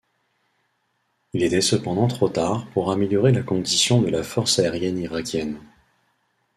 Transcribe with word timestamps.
Il 1.33 1.43
était 1.43 1.61
cependant 1.61 2.07
trop 2.07 2.27
tard 2.27 2.65
pour 2.73 2.91
améliorer 2.91 3.31
la 3.31 3.43
condition 3.43 4.01
de 4.01 4.07
la 4.07 4.23
force 4.23 4.57
aérienne 4.57 4.97
irakienne. 4.97 5.59